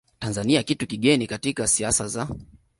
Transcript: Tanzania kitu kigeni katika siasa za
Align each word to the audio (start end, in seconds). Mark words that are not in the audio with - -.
Tanzania 0.19 0.63
kitu 0.63 0.87
kigeni 0.87 1.27
katika 1.27 1.67
siasa 1.67 2.07
za 2.07 2.27